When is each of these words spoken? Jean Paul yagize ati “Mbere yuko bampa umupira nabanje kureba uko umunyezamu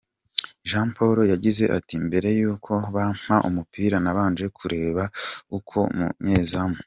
Jean 0.69 0.87
Paul 0.95 1.17
yagize 1.33 1.63
ati 1.77 1.95
“Mbere 2.05 2.27
yuko 2.39 2.73
bampa 2.95 3.35
umupira 3.49 3.95
nabanje 4.03 4.45
kureba 4.57 5.03
uko 5.57 5.77
umunyezamu 5.93 6.77